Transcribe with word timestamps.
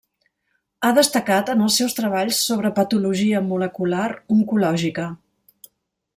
Ha 0.83 0.89
destacat 0.99 1.51
en 1.53 1.61
els 1.65 1.77
seus 1.81 1.97
treballs 1.99 2.39
sobre 2.47 2.73
patologia 2.81 3.43
molecular 3.51 4.09
oncològica. 4.39 5.07